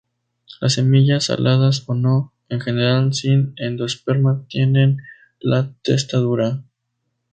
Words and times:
Las 0.59 0.73
semillas, 0.73 1.29
aladas 1.29 1.83
o 1.85 1.93
no, 1.93 2.33
en 2.49 2.59
general 2.59 3.13
sin 3.13 3.53
endosperma, 3.57 4.45
tienen 4.49 4.97
la 5.39 5.73
testa 5.83 6.17
dura. 6.17 6.63